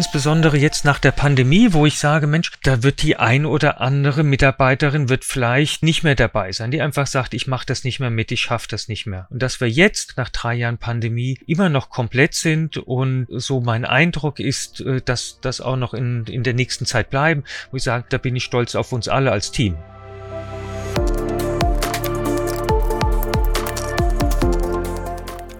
[0.00, 4.22] insbesondere jetzt nach der Pandemie, wo ich sage, Mensch, da wird die ein oder andere
[4.22, 8.08] Mitarbeiterin wird vielleicht nicht mehr dabei sein, die einfach sagt, ich mache das nicht mehr
[8.08, 9.26] mit, ich schaffe das nicht mehr.
[9.28, 13.84] Und dass wir jetzt nach drei Jahren Pandemie immer noch komplett sind und so mein
[13.84, 17.82] Eindruck ist, äh, dass das auch noch in, in der nächsten Zeit bleiben, wo ich
[17.82, 19.76] sage, da bin ich stolz auf uns alle als Team.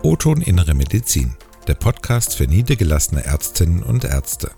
[0.03, 1.37] O-Ton Innere Medizin,
[1.67, 4.51] der Podcast für niedergelassene Ärztinnen und Ärzte.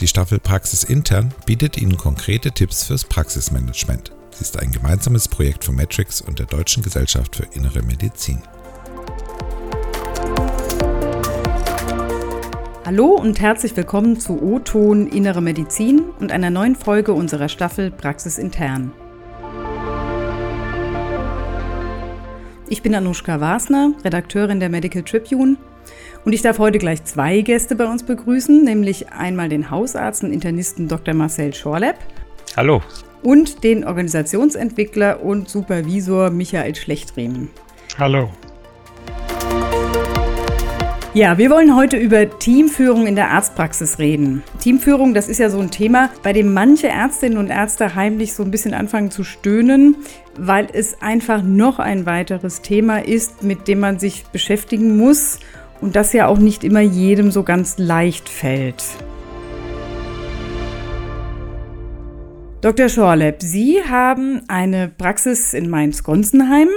[0.00, 4.12] Die Staffel Praxis Intern bietet Ihnen konkrete Tipps fürs Praxismanagement.
[4.30, 8.42] Sie ist ein gemeinsames Projekt von Matrix und der Deutschen Gesellschaft für Innere Medizin.
[12.84, 18.38] Hallo und herzlich willkommen zu O-Ton Innere Medizin und einer neuen Folge unserer Staffel Praxis
[18.38, 18.92] Intern.
[22.68, 25.58] Ich bin Anushka Wasner, Redakteurin der Medical Tribune
[26.24, 30.32] und ich darf heute gleich zwei Gäste bei uns begrüßen, nämlich einmal den Hausarzt und
[30.32, 31.14] Internisten Dr.
[31.14, 31.96] Marcel Schorlepp.
[32.56, 32.80] Hallo.
[33.22, 37.50] Und den Organisationsentwickler und Supervisor Michael Schlechtriemen.
[37.98, 38.30] Hallo.
[41.14, 44.42] Ja, wir wollen heute über Teamführung in der Arztpraxis reden.
[44.60, 48.42] Teamführung, das ist ja so ein Thema, bei dem manche Ärztinnen und Ärzte heimlich so
[48.42, 49.96] ein bisschen anfangen zu stöhnen,
[50.38, 55.38] weil es einfach noch ein weiteres Thema ist, mit dem man sich beschäftigen muss
[55.82, 58.82] und das ja auch nicht immer jedem so ganz leicht fällt.
[62.62, 62.88] Dr.
[62.88, 66.68] Schorlepp, Sie haben eine Praxis in Mainz-Gonsenheim.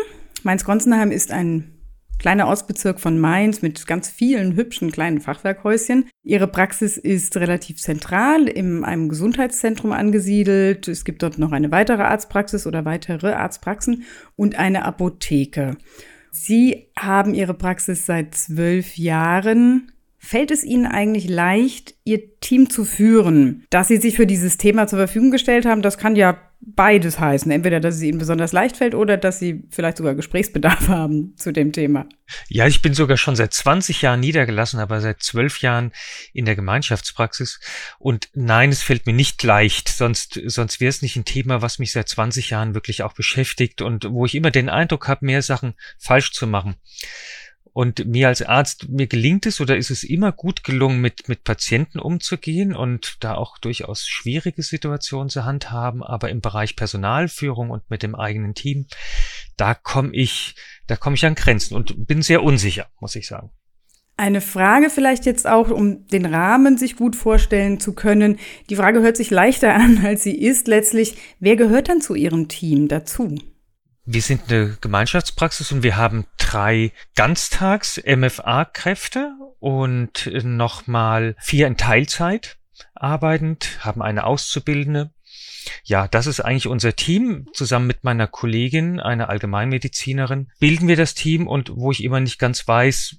[0.41, 1.71] Mainz-Gonsenheim ist ein
[2.17, 6.09] kleiner Ortsbezirk von Mainz mit ganz vielen hübschen kleinen Fachwerkhäuschen.
[6.23, 10.87] Ihre Praxis ist relativ zentral in einem Gesundheitszentrum angesiedelt.
[10.87, 15.77] Es gibt dort noch eine weitere Arztpraxis oder weitere Arztpraxen und eine Apotheke.
[16.35, 19.91] Sie haben Ihre Praxis seit zwölf Jahren.
[20.17, 23.63] Fällt es Ihnen eigentlich leicht, Ihr Team zu führen?
[23.69, 27.51] Dass Sie sich für dieses Thema zur Verfügung gestellt haben, das kann ja beides heißen.
[27.51, 31.51] Entweder, dass es ihnen besonders leicht fällt oder dass sie vielleicht sogar Gesprächsbedarf haben zu
[31.51, 32.07] dem Thema.
[32.47, 35.91] Ja, ich bin sogar schon seit 20 Jahren niedergelassen, aber seit 12 Jahren
[36.33, 37.59] in der Gemeinschaftspraxis.
[37.99, 41.79] Und nein, es fällt mir nicht leicht, sonst, sonst wäre es nicht ein Thema, was
[41.79, 45.41] mich seit 20 Jahren wirklich auch beschäftigt und wo ich immer den Eindruck habe, mehr
[45.41, 46.75] Sachen falsch zu machen.
[47.75, 51.43] Und mir als Arzt, mir gelingt es oder ist es immer gut gelungen, mit, mit
[51.43, 56.01] Patienten umzugehen und da auch durchaus schwierige Situationen zu handhaben.
[56.01, 58.85] Aber im Bereich Personalführung und mit dem eigenen Team,
[59.57, 60.55] da komme ich,
[60.87, 63.49] da komme ich an Grenzen und bin sehr unsicher, muss ich sagen.
[64.15, 68.39] Eine Frage vielleicht jetzt auch, um den Rahmen sich gut vorstellen zu können.
[68.69, 70.69] Die Frage hört sich leichter an, als sie ist.
[70.69, 73.35] Letztlich, wer gehört dann zu Ihrem Team dazu?
[74.07, 82.59] Wir sind eine Gemeinschaftspraxis und wir haben drei Ganztags-MFA-Kräfte und nochmal vier in Teilzeit
[82.93, 85.09] arbeitend, haben eine Auszubildende.
[85.83, 87.47] Ja, das ist eigentlich unser Team.
[87.53, 92.37] Zusammen mit meiner Kollegin, einer Allgemeinmedizinerin, bilden wir das Team und wo ich immer nicht
[92.37, 93.15] ganz weiß,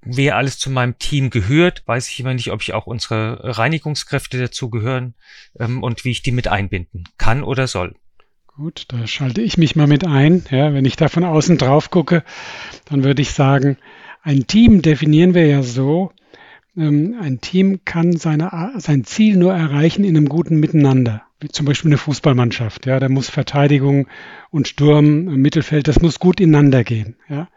[0.00, 4.38] wer alles zu meinem Team gehört, weiß ich immer nicht, ob ich auch unsere Reinigungskräfte
[4.38, 5.16] dazu gehören
[5.58, 7.94] ähm, und wie ich die mit einbinden kann oder soll.
[8.56, 10.44] Gut, da schalte ich mich mal mit ein.
[10.48, 12.22] Ja, wenn ich da von außen drauf gucke,
[12.84, 13.78] dann würde ich sagen,
[14.22, 16.12] ein Team definieren wir ja so,
[16.76, 21.22] ähm, ein Team kann seine, sein Ziel nur erreichen in einem guten Miteinander.
[21.40, 22.86] Wie zum Beispiel eine Fußballmannschaft.
[22.86, 24.06] Ja, da muss Verteidigung
[24.50, 27.16] und Sturm, Mittelfeld, das muss gut ineinander gehen.
[27.28, 27.48] Ja.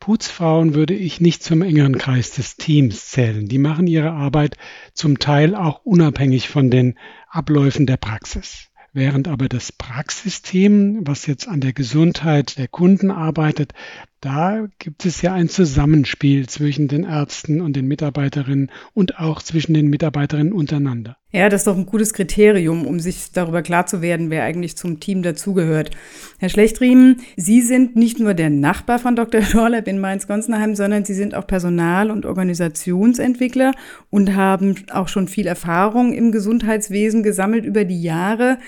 [0.00, 3.46] Putzfrauen würde ich nicht zum engeren Kreis des Teams zählen.
[3.46, 4.56] Die machen ihre Arbeit
[4.94, 11.48] zum Teil auch unabhängig von den Abläufen der Praxis während aber das Praxissystem, was jetzt
[11.48, 13.72] an der Gesundheit der Kunden arbeitet,
[14.20, 19.72] da gibt es ja ein Zusammenspiel zwischen den Ärzten und den Mitarbeiterinnen und auch zwischen
[19.72, 21.16] den Mitarbeiterinnen untereinander.
[21.32, 24.76] Ja, das ist doch ein gutes Kriterium, um sich darüber klar zu werden, wer eigentlich
[24.76, 25.90] zum Team dazugehört.
[26.38, 29.40] Herr Schlechtriemen, Sie sind nicht nur der Nachbar von Dr.
[29.40, 33.72] Schorlepp in Mainz-Gonsenheim, sondern Sie sind auch Personal- und Organisationsentwickler
[34.10, 38.58] und haben auch schon viel Erfahrung im Gesundheitswesen gesammelt über die Jahre.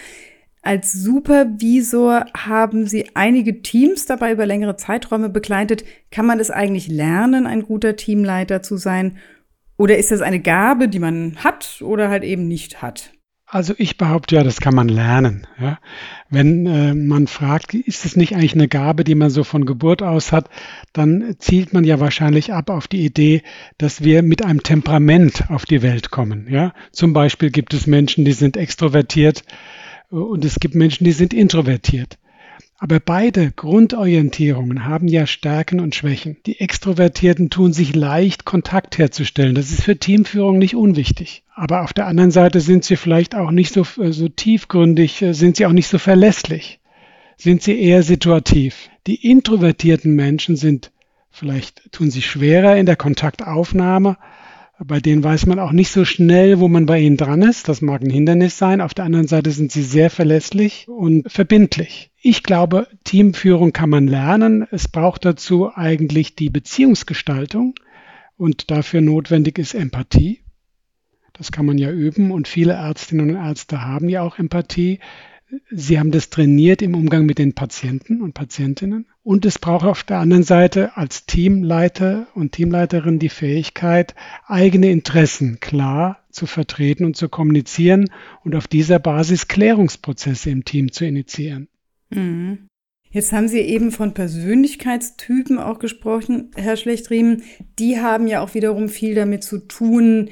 [0.64, 5.84] Als Supervisor haben Sie einige Teams dabei über längere Zeiträume begleitet.
[6.12, 9.18] Kann man es eigentlich lernen, ein guter Teamleiter zu sein?
[9.76, 13.12] Oder ist das eine Gabe, die man hat oder halt eben nicht hat?
[13.44, 15.46] Also ich behaupte ja, das kann man lernen.
[15.60, 15.78] Ja.
[16.30, 20.00] Wenn äh, man fragt, ist es nicht eigentlich eine Gabe, die man so von Geburt
[20.00, 20.48] aus hat,
[20.94, 23.42] dann zielt man ja wahrscheinlich ab auf die Idee,
[23.76, 26.46] dass wir mit einem Temperament auf die Welt kommen.
[26.48, 26.72] Ja.
[26.92, 29.44] Zum Beispiel gibt es Menschen, die sind extrovertiert,
[30.20, 32.18] und es gibt Menschen, die sind introvertiert.
[32.78, 36.38] Aber beide Grundorientierungen haben ja Stärken und Schwächen.
[36.46, 39.54] Die Extrovertierten tun sich leicht, Kontakt herzustellen.
[39.54, 41.44] Das ist für Teamführung nicht unwichtig.
[41.54, 45.32] Aber auf der anderen Seite sind sie vielleicht auch nicht so, äh, so tiefgründig, äh,
[45.32, 46.80] sind sie auch nicht so verlässlich.
[47.36, 48.90] Sind sie eher situativ.
[49.06, 50.90] Die introvertierten Menschen sind
[51.30, 54.16] vielleicht, tun sich schwerer in der Kontaktaufnahme,
[54.84, 57.68] bei denen weiß man auch nicht so schnell, wo man bei ihnen dran ist.
[57.68, 58.80] Das mag ein Hindernis sein.
[58.80, 62.10] Auf der anderen Seite sind sie sehr verlässlich und verbindlich.
[62.20, 64.66] Ich glaube, Teamführung kann man lernen.
[64.70, 67.74] Es braucht dazu eigentlich die Beziehungsgestaltung
[68.36, 70.40] und dafür notwendig ist Empathie.
[71.32, 75.00] Das kann man ja üben und viele Ärztinnen und Ärzte haben ja auch Empathie.
[75.70, 79.06] Sie haben das trainiert im Umgang mit den Patienten und Patientinnen.
[79.22, 84.14] Und es braucht auf der anderen Seite als Teamleiter und Teamleiterin die Fähigkeit,
[84.46, 88.10] eigene Interessen klar zu vertreten und zu kommunizieren
[88.44, 91.68] und auf dieser Basis Klärungsprozesse im Team zu initiieren.
[92.10, 92.68] Mhm.
[93.10, 97.42] Jetzt haben Sie eben von Persönlichkeitstypen auch gesprochen, Herr Schlechtriemen.
[97.78, 100.30] Die haben ja auch wiederum viel damit zu tun,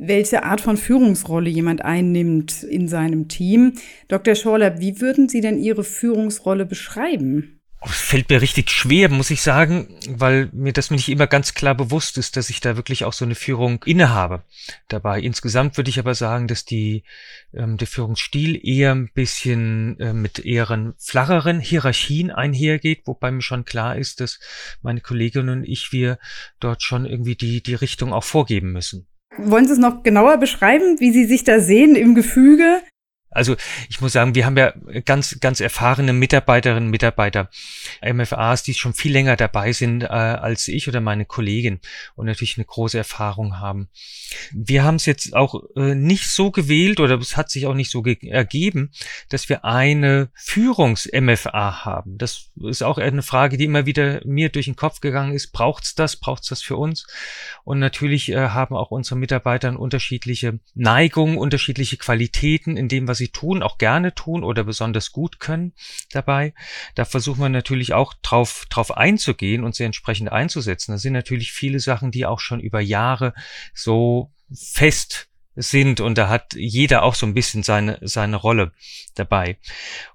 [0.00, 3.74] welche Art von Führungsrolle jemand einnimmt in seinem Team.
[4.08, 4.34] Dr.
[4.34, 7.60] Schorler, wie würden Sie denn Ihre Führungsrolle beschreiben?
[7.82, 11.74] Es fällt mir richtig schwer, muss ich sagen, weil mir das nicht immer ganz klar
[11.74, 14.44] bewusst ist, dass ich da wirklich auch so eine Führung innehabe
[14.88, 15.20] dabei.
[15.20, 17.04] Insgesamt würde ich aber sagen, dass die,
[17.54, 23.64] ähm, der Führungsstil eher ein bisschen äh, mit eher flacheren Hierarchien einhergeht, wobei mir schon
[23.64, 24.40] klar ist, dass
[24.82, 26.18] meine Kolleginnen und ich, wir
[26.58, 29.06] dort schon irgendwie die, die Richtung auch vorgeben müssen.
[29.44, 32.82] Wollen Sie es noch genauer beschreiben, wie Sie sich da sehen im Gefüge?
[33.30, 33.56] Also
[33.88, 34.72] ich muss sagen, wir haben ja
[35.04, 37.48] ganz, ganz erfahrene Mitarbeiterinnen und Mitarbeiter,
[38.02, 41.78] MFAs, die schon viel länger dabei sind äh, als ich oder meine Kollegin
[42.16, 43.88] und natürlich eine große Erfahrung haben.
[44.52, 47.90] Wir haben es jetzt auch äh, nicht so gewählt oder es hat sich auch nicht
[47.90, 48.90] so ergeben,
[49.28, 52.18] dass wir eine Führungs-MFA haben.
[52.18, 55.52] Das ist auch eine Frage, die immer wieder mir durch den Kopf gegangen ist.
[55.52, 56.16] Braucht's das?
[56.16, 57.06] Braucht's das für uns?
[57.62, 63.28] Und natürlich äh, haben auch unsere Mitarbeiter unterschiedliche Neigungen, unterschiedliche Qualitäten in dem, was sie
[63.28, 65.72] tun, auch gerne tun oder besonders gut können
[66.10, 66.52] dabei.
[66.96, 70.92] Da versuchen wir natürlich auch drauf, drauf einzugehen und sie entsprechend einzusetzen.
[70.92, 73.34] Das sind natürlich viele Sachen, die auch schon über Jahre
[73.72, 78.72] so fest sind und da hat jeder auch so ein bisschen seine, seine Rolle
[79.14, 79.58] dabei.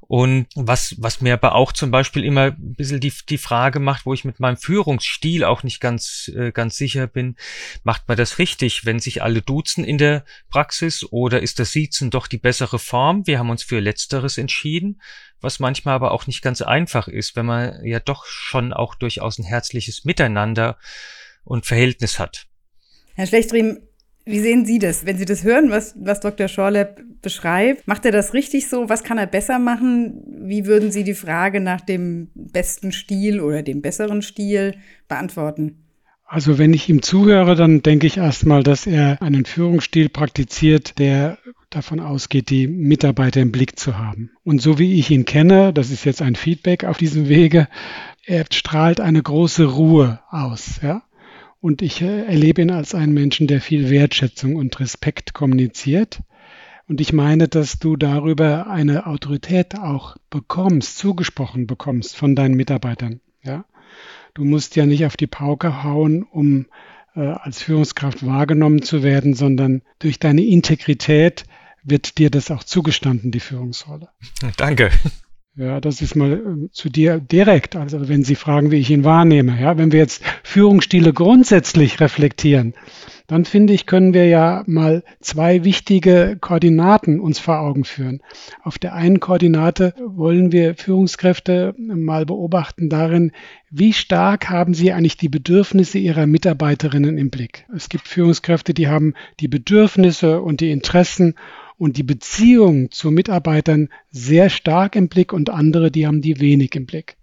[0.08, 4.06] Und was, was mir aber auch zum Beispiel immer ein bisschen die, die Frage macht,
[4.06, 7.36] wo ich mit meinem Führungsstil auch nicht ganz, äh, ganz sicher bin,
[7.84, 12.12] macht man das richtig, wenn sich alle duzen in der Praxis oder ist das Siezen
[12.12, 13.26] doch die bessere Form?
[13.26, 15.02] Wir haben uns für Letzteres entschieden,
[15.42, 19.40] was manchmal aber auch nicht ganz einfach ist, wenn man ja doch schon auch durchaus
[19.40, 20.78] ein herzliches Miteinander
[21.44, 22.46] und Verhältnis hat.
[23.16, 23.80] Herr Schlechtriem,
[24.26, 26.48] wie sehen Sie das, wenn Sie das hören, was, was Dr.
[26.48, 27.88] Schorleb beschreibt?
[27.88, 28.90] Macht er das richtig so?
[28.90, 30.24] Was kann er besser machen?
[30.48, 34.76] Wie würden Sie die Frage nach dem besten Stil oder dem besseren Stil
[35.08, 35.86] beantworten?
[36.28, 41.38] Also wenn ich ihm zuhöre, dann denke ich erstmal, dass er einen Führungsstil praktiziert, der
[41.70, 44.32] davon ausgeht, die Mitarbeiter im Blick zu haben.
[44.44, 47.68] Und so wie ich ihn kenne, das ist jetzt ein Feedback auf diesem Wege,
[48.26, 50.80] er strahlt eine große Ruhe aus.
[50.82, 51.04] Ja?
[51.66, 56.22] Und ich äh, erlebe ihn als einen Menschen, der viel Wertschätzung und Respekt kommuniziert.
[56.88, 63.20] Und ich meine, dass du darüber eine Autorität auch bekommst, zugesprochen bekommst von deinen Mitarbeitern.
[63.42, 63.66] Ja?
[64.36, 66.68] Du musst ja nicht auf die Pauke hauen, um
[67.16, 71.46] äh, als Führungskraft wahrgenommen zu werden, sondern durch deine Integrität
[71.82, 74.10] wird dir das auch zugestanden, die Führungsrolle.
[74.58, 74.92] Danke.
[75.58, 77.78] Ja, das ist mal äh, zu dir direkt.
[77.78, 79.60] Also wenn Sie fragen, wie ich ihn wahrnehme.
[79.60, 82.74] Ja, wenn wir jetzt Führungsstile grundsätzlich reflektieren,
[83.28, 88.22] dann finde ich, können wir ja mal zwei wichtige Koordinaten uns vor Augen führen.
[88.64, 93.32] Auf der einen Koordinate wollen wir Führungskräfte mal beobachten darin,
[93.72, 97.66] wie stark haben sie eigentlich die Bedürfnisse ihrer Mitarbeiterinnen im Blick.
[97.74, 101.36] Es gibt Führungskräfte, die haben die Bedürfnisse und die Interessen
[101.78, 106.76] und die Beziehung zu Mitarbeitern sehr stark im Blick und andere, die haben die wenig
[106.76, 107.18] im Blick.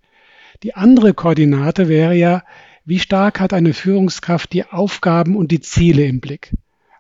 [0.63, 2.45] Die andere Koordinate wäre ja,
[2.85, 6.53] wie stark hat eine Führungskraft die Aufgaben und die Ziele im Blick.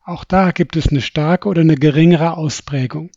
[0.04, 3.10] Auch da gibt es eine starke oder eine geringere Ausprägung.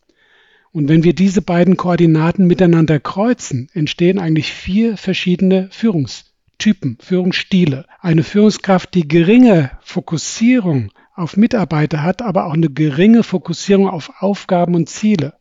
[0.72, 7.86] Und wenn wir diese beiden Koordinaten miteinander kreuzen, entstehen eigentlich vier verschiedene Führungstypen, Führungsstile.
[8.02, 14.76] Eine Führungskraft, die geringe Fokussierung auf Mitarbeiter hat, aber auch eine geringe Fokussierung auf Aufgaben
[14.76, 15.34] und Ziele.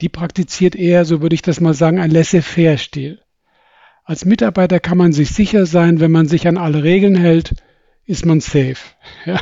[0.00, 3.20] Die praktiziert eher, so würde ich das mal sagen, ein Laissez-faire-Stil.
[4.04, 7.54] Als Mitarbeiter kann man sich sicher sein, wenn man sich an alle Regeln hält,
[8.06, 8.76] ist man safe.
[9.24, 9.40] Ja.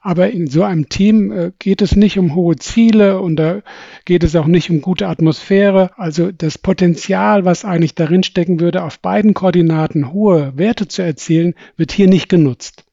[0.00, 3.62] Aber in so einem Team äh, geht es nicht um hohe Ziele und da
[4.04, 5.90] geht es auch nicht um gute Atmosphäre.
[5.96, 11.54] Also das Potenzial, was eigentlich darin stecken würde, auf beiden Koordinaten hohe Werte zu erzielen,
[11.76, 12.84] wird hier nicht genutzt.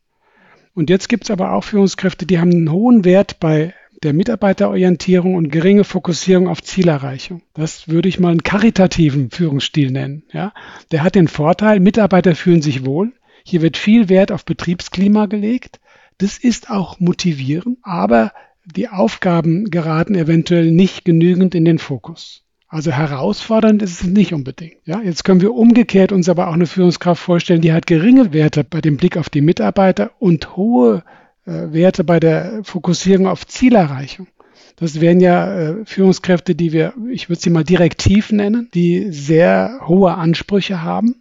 [0.79, 5.35] Und jetzt gibt es aber auch Führungskräfte, die haben einen hohen Wert bei der Mitarbeiterorientierung
[5.35, 7.41] und geringe Fokussierung auf Zielerreichung.
[7.53, 10.23] Das würde ich mal einen karitativen Führungsstil nennen.
[10.31, 10.53] Ja?
[10.93, 13.11] Der hat den Vorteil, Mitarbeiter fühlen sich wohl.
[13.43, 15.81] Hier wird viel Wert auf Betriebsklima gelegt.
[16.17, 18.31] Das ist auch motivierend, aber
[18.63, 22.45] die Aufgaben geraten eventuell nicht genügend in den Fokus.
[22.69, 24.77] Also herausfordernd ist es nicht unbedingt.
[24.85, 28.63] Ja, jetzt können wir umgekehrt uns aber auch eine Führungskraft vorstellen, die hat geringe Werte
[28.63, 31.03] bei dem Blick auf die Mitarbeiter und hohe
[31.45, 34.27] äh, Werte bei der Fokussierung auf Zielerreichung.
[34.75, 39.81] Das wären ja äh, Führungskräfte, die wir, ich würde sie mal direktiv nennen, die sehr
[39.87, 41.15] hohe Ansprüche haben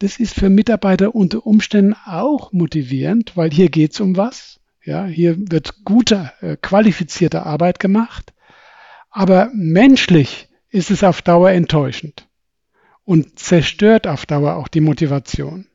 [0.00, 4.58] das ist für Mitarbeiter unter Umständen auch motivierend, weil hier geht es um was.
[4.82, 8.32] Ja, hier wird gute, äh, qualifizierte Arbeit gemacht.
[9.10, 12.28] Aber menschlich ist es auf Dauer enttäuschend
[13.04, 15.66] und zerstört auf Dauer auch die Motivation.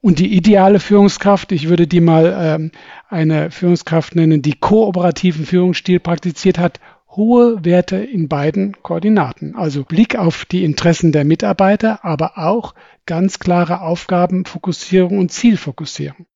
[0.00, 2.70] Und die ideale Führungskraft, ich würde die mal ähm,
[3.08, 6.78] eine Führungskraft nennen, die kooperativen Führungsstil praktiziert hat,
[7.10, 9.56] hohe Werte in beiden Koordinaten.
[9.56, 12.74] Also Blick auf die Interessen der Mitarbeiter, aber auch
[13.06, 16.26] ganz klare Aufgabenfokussierung und Zielfokussierung.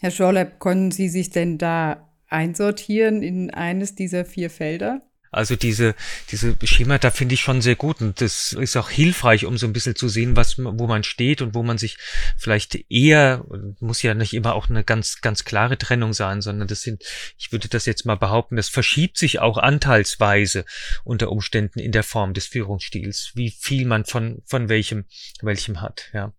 [0.00, 5.00] Herr Schorlepp, können Sie sich denn da einsortieren in eines dieser vier Felder?
[5.30, 5.94] Also diese,
[6.30, 9.72] diese Schemata finde ich schon sehr gut und das ist auch hilfreich, um so ein
[9.72, 11.98] bisschen zu sehen, was, wo man steht und wo man sich
[12.36, 13.44] vielleicht eher,
[13.80, 17.02] muss ja nicht immer auch eine ganz, ganz klare Trennung sein, sondern das sind,
[17.38, 20.64] ich würde das jetzt mal behaupten, das verschiebt sich auch anteilsweise
[21.04, 25.04] unter Umständen in der Form des Führungsstils, wie viel man von, von welchem,
[25.42, 26.32] welchem hat, ja.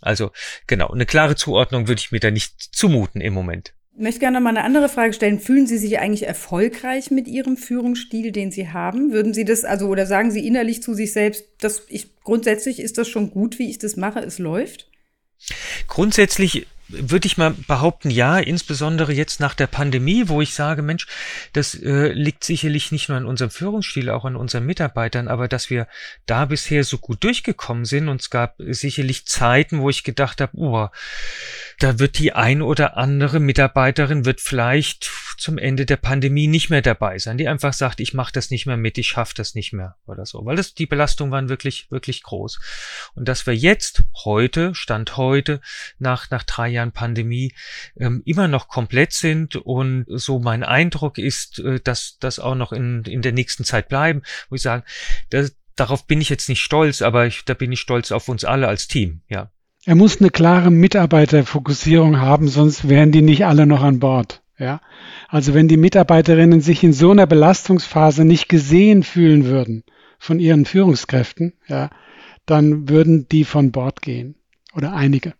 [0.00, 0.32] Also,
[0.66, 3.72] genau, eine klare Zuordnung würde ich mir da nicht zumuten im Moment.
[3.94, 5.38] Ich möchte gerne noch mal eine andere Frage stellen.
[5.38, 9.12] Fühlen Sie sich eigentlich erfolgreich mit Ihrem Führungsstil, den Sie haben?
[9.12, 12.96] Würden Sie das, also, oder sagen Sie innerlich zu sich selbst, dass ich, grundsätzlich ist
[12.96, 14.91] das schon gut, wie ich das mache, es läuft?
[15.88, 21.06] Grundsätzlich würde ich mal behaupten, ja, insbesondere jetzt nach der Pandemie, wo ich sage, Mensch,
[21.52, 25.70] das äh, liegt sicherlich nicht nur an unserem Führungsstil, auch an unseren Mitarbeitern, aber dass
[25.70, 25.88] wir
[26.26, 30.56] da bisher so gut durchgekommen sind und es gab sicherlich Zeiten, wo ich gedacht habe,
[30.56, 30.88] oh,
[31.78, 35.10] da wird die ein oder andere Mitarbeiterin wird vielleicht
[35.42, 38.66] zum Ende der Pandemie nicht mehr dabei sein, die einfach sagt, ich mache das nicht
[38.66, 41.90] mehr mit, ich schaffe das nicht mehr oder so, weil das die Belastungen waren wirklich
[41.90, 42.60] wirklich groß
[43.14, 45.60] und dass wir jetzt heute Stand heute
[45.98, 47.54] nach nach drei Jahren Pandemie
[47.96, 52.72] ähm, immer noch komplett sind und so mein Eindruck ist, äh, dass das auch noch
[52.72, 54.84] in in der nächsten Zeit bleiben, wo ich sage,
[55.30, 58.44] das, darauf bin ich jetzt nicht stolz, aber ich, da bin ich stolz auf uns
[58.44, 59.50] alle als Team, ja.
[59.84, 64.41] Er muss eine klare Mitarbeiterfokussierung haben, sonst wären die nicht alle noch an Bord.
[64.62, 64.80] Ja?
[65.28, 69.82] Also wenn die Mitarbeiterinnen sich in so einer Belastungsphase nicht gesehen fühlen würden
[70.18, 71.90] von ihren Führungskräften, ja,
[72.46, 74.36] dann würden die von Bord gehen
[74.72, 75.34] oder einige.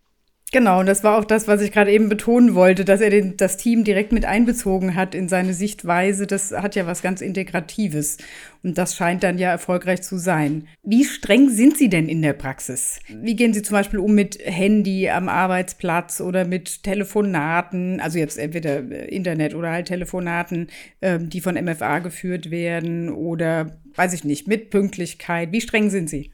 [0.53, 3.37] Genau, und das war auch das, was ich gerade eben betonen wollte, dass er den,
[3.37, 6.27] das Team direkt mit einbezogen hat in seine Sichtweise.
[6.27, 8.17] Das hat ja was ganz Integratives.
[8.61, 10.67] Und das scheint dann ja erfolgreich zu sein.
[10.83, 12.99] Wie streng sind Sie denn in der Praxis?
[13.09, 18.37] Wie gehen Sie zum Beispiel um mit Handy am Arbeitsplatz oder mit Telefonaten, also jetzt
[18.37, 18.77] entweder
[19.11, 20.67] Internet oder halt Telefonaten,
[21.01, 25.51] ähm, die von MFA geführt werden oder weiß ich nicht, mit Pünktlichkeit?
[25.51, 26.31] Wie streng sind Sie?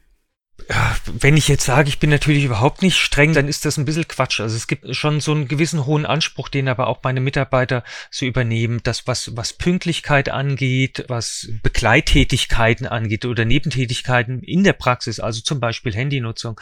[1.06, 4.08] Wenn ich jetzt sage, ich bin natürlich überhaupt nicht streng, dann ist das ein bisschen
[4.08, 4.40] Quatsch.
[4.40, 8.26] Also es gibt schon so einen gewissen hohen Anspruch, den aber auch meine Mitarbeiter so
[8.26, 15.40] übernehmen, das was, was Pünktlichkeit angeht, was Begleittätigkeiten angeht oder Nebentätigkeiten in der Praxis, also
[15.40, 16.60] zum Beispiel Handynutzung.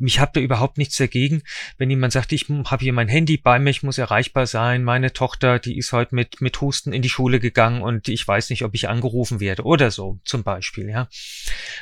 [0.00, 1.42] Ich habe da überhaupt nichts dagegen,
[1.78, 5.12] wenn jemand sagt, ich habe hier mein Handy bei mir, ich muss erreichbar sein, meine
[5.12, 8.64] Tochter, die ist heute mit, mit Husten in die Schule gegangen und ich weiß nicht,
[8.64, 11.08] ob ich angerufen werde oder so zum Beispiel, ja.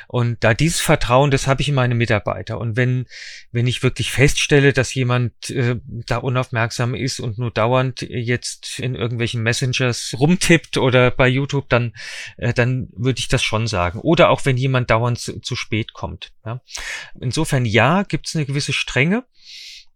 [0.07, 2.57] Und da dieses Vertrauen, das das habe ich in meine Mitarbeiter.
[2.57, 3.05] Und wenn,
[3.51, 5.75] wenn ich wirklich feststelle, dass jemand äh,
[6.07, 11.93] da unaufmerksam ist und nur dauernd jetzt in irgendwelchen Messengers rumtippt oder bei YouTube, dann,
[12.37, 13.99] äh, dann würde ich das schon sagen.
[13.99, 16.31] Oder auch wenn jemand dauernd zu, zu spät kommt.
[16.45, 16.61] Ja.
[17.19, 19.25] Insofern ja, gibt es eine gewisse Strenge.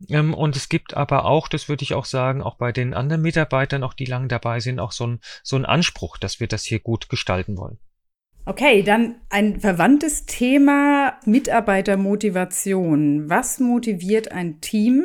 [0.10, 3.22] Ähm, und es gibt aber auch, das würde ich auch sagen, auch bei den anderen
[3.22, 6.66] Mitarbeitern, auch die lang dabei sind, auch so ein, so ein Anspruch, dass wir das
[6.66, 7.80] hier gut gestalten wollen.
[8.48, 13.30] Okay, dann ein verwandtes Thema Mitarbeitermotivation.
[13.30, 15.04] Was motiviert ein Team?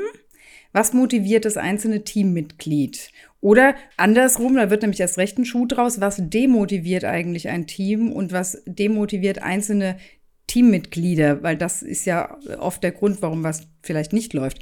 [0.73, 3.11] Was motiviert das einzelne Teammitglied?
[3.41, 8.13] Oder andersrum, da wird nämlich erst recht ein Schuh draus, was demotiviert eigentlich ein Team
[8.13, 9.97] und was demotiviert einzelne
[10.47, 11.43] Teammitglieder?
[11.43, 14.61] Weil das ist ja oft der Grund, warum was vielleicht nicht läuft.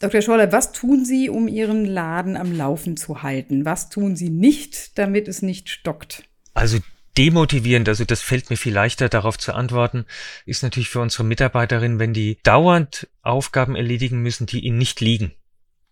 [0.00, 0.22] Dr.
[0.22, 3.64] Schorle, was tun Sie, um Ihren Laden am Laufen zu halten?
[3.64, 6.22] Was tun Sie nicht, damit es nicht stockt?
[6.54, 6.78] Also
[7.18, 10.06] demotivierend, also das fällt mir viel leichter darauf zu antworten,
[10.46, 15.32] ist natürlich für unsere Mitarbeiterinnen, wenn die dauernd Aufgaben erledigen müssen, die ihnen nicht liegen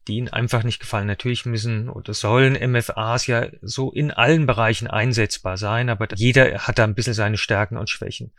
[0.09, 1.07] die ihnen einfach nicht gefallen.
[1.07, 6.79] Natürlich müssen oder sollen MFAs ja so in allen Bereichen einsetzbar sein, aber jeder hat
[6.79, 8.33] da ein bisschen seine Stärken und Schwächen.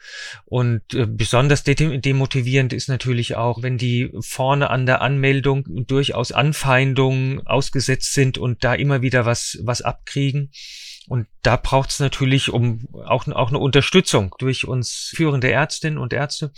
[0.45, 7.45] Und äh, besonders demotivierend ist natürlich auch, wenn die vorne an der Anmeldung durchaus Anfeindungen
[7.45, 10.51] ausgesetzt sind und da immer wieder was, was abkriegen
[11.11, 16.13] und da braucht es natürlich um auch, auch eine Unterstützung durch uns führende Ärztinnen und
[16.13, 16.53] Ärzte,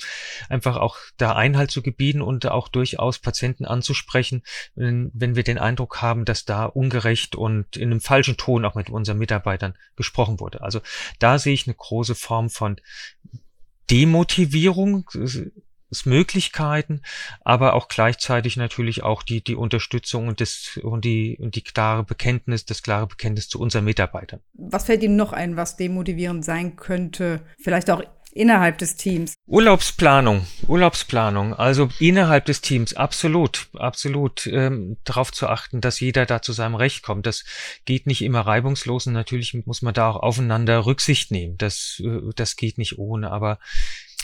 [0.47, 4.43] einfach auch da Einhalt zu gebieten und auch durchaus Patienten anzusprechen,
[4.75, 8.75] wenn, wenn wir den Eindruck haben, dass da ungerecht und in einem falschen Ton auch
[8.75, 10.61] mit unseren Mitarbeitern gesprochen wurde.
[10.61, 10.81] Also
[11.17, 12.79] da sehe ich eine große Form von
[13.89, 15.09] Demotivierung
[16.05, 17.01] Möglichkeiten,
[17.41, 22.03] aber auch gleichzeitig natürlich auch die, die Unterstützung und, das, und, die, und die klare
[22.03, 24.39] Bekenntnis, das klare Bekenntnis zu unseren Mitarbeitern.
[24.53, 27.41] Was fällt Ihnen noch ein, was demotivierend sein könnte?
[27.59, 29.35] Vielleicht auch innerhalb des Teams?
[29.47, 31.53] Urlaubsplanung, Urlaubsplanung.
[31.53, 36.75] Also innerhalb des Teams absolut, absolut ähm, darauf zu achten, dass jeder da zu seinem
[36.75, 37.25] Recht kommt.
[37.25, 37.45] Das
[37.85, 41.57] geht nicht immer reibungslos und natürlich muss man da auch aufeinander Rücksicht nehmen.
[41.57, 43.59] Das, äh, das geht nicht ohne, aber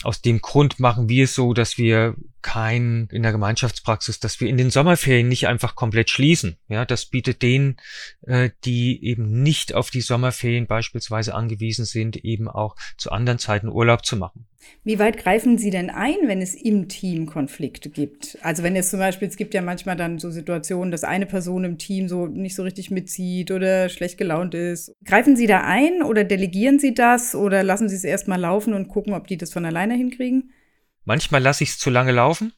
[0.02, 4.48] aus dem Grund machen wir es so, dass wir kein in der Gemeinschaftspraxis, dass wir
[4.48, 6.56] in den Sommerferien nicht einfach komplett schließen.
[6.68, 7.76] Ja, das bietet denen,
[8.22, 13.68] äh, die eben nicht auf die Sommerferien beispielsweise angewiesen sind, eben auch zu anderen Zeiten
[13.68, 14.46] Urlaub zu machen.
[14.84, 18.38] Wie weit greifen Sie denn ein, wenn es im Team Konflikte gibt?
[18.42, 21.64] Also wenn es zum Beispiel, es gibt ja manchmal dann so Situationen, dass eine Person
[21.64, 24.94] im Team so nicht so richtig mitzieht oder schlecht gelaunt ist.
[25.04, 28.88] Greifen Sie da ein oder delegieren Sie das oder lassen Sie es erstmal laufen und
[28.88, 30.50] gucken, ob die das von alleine hinkriegen?
[31.10, 32.52] Manchmal lasse ich es zu lange laufen,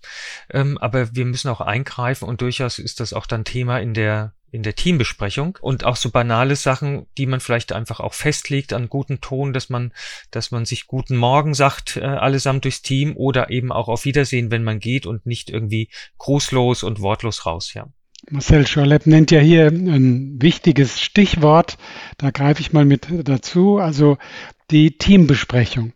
[0.50, 4.34] ähm, aber wir müssen auch eingreifen und durchaus ist das auch dann Thema in der
[4.50, 8.90] in der Teambesprechung und auch so banale Sachen, die man vielleicht einfach auch festlegt an
[8.90, 9.94] guten Ton, dass man,
[10.30, 14.50] dass man sich guten Morgen sagt, äh, allesamt durchs Team oder eben auch auf Wiedersehen,
[14.50, 17.88] wenn man geht und nicht irgendwie grußlos und wortlos raus, ja.
[18.28, 21.78] Marcel Schorlepp nennt ja hier ein wichtiges Stichwort.
[22.18, 23.78] Da greife ich mal mit dazu.
[23.78, 24.18] Also
[24.70, 25.94] die Teambesprechung.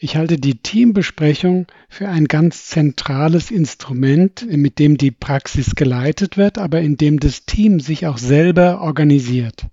[0.00, 6.56] Ich halte die Teambesprechung für ein ganz zentrales Instrument, mit dem die Praxis geleitet wird,
[6.56, 9.66] aber in dem das Team sich auch selber organisiert.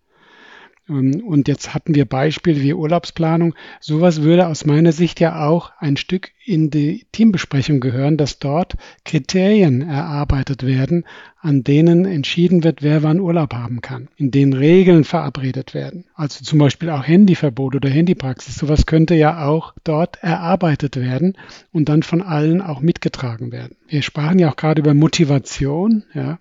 [0.89, 3.55] Ähm, und jetzt hatten wir Beispiele wie Urlaubsplanung.
[3.79, 8.75] Sowas würde aus meiner Sicht ja auch ein Stück in die Teambesprechung gehören, dass dort
[9.03, 11.05] Kriterien erarbeitet werden,
[11.39, 16.05] an denen entschieden wird, wer wann Urlaub haben kann, in denen Regeln verabredet werden.
[16.13, 18.55] Also zum Beispiel auch Handyverbot oder Handypraxis.
[18.55, 21.37] Sowas könnte ja auch dort erarbeitet werden
[21.71, 23.75] und dann von allen auch mitgetragen werden.
[23.87, 26.39] Wir sprachen ja auch gerade über Motivation, ja.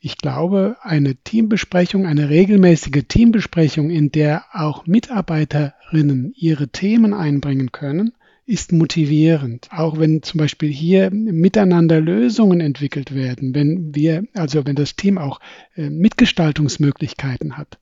[0.00, 8.12] Ich glaube, eine Teambesprechung, eine regelmäßige Teambesprechung, in der auch Mitarbeiterinnen ihre Themen einbringen können,
[8.46, 9.68] ist motivierend.
[9.72, 15.18] Auch wenn zum Beispiel hier miteinander Lösungen entwickelt werden, wenn wir, also wenn das Team
[15.18, 15.40] auch
[15.76, 17.78] äh, Mitgestaltungsmöglichkeiten hat,